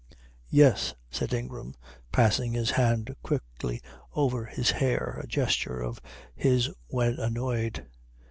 "Yes," 0.49 0.95
said 1.11 1.31
Ingram, 1.31 1.75
passing 2.11 2.53
his 2.53 2.71
hand 2.71 3.15
quickly 3.21 3.83
over 4.13 4.45
his 4.45 4.71
hair, 4.71 5.19
a 5.23 5.27
gesture 5.27 5.79
of 5.79 6.01
his 6.33 6.71
when 6.87 7.19
annoyed. 7.19 7.85